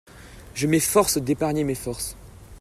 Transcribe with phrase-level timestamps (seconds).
[0.55, 2.15] Je m'efforce d'épargner mes forces.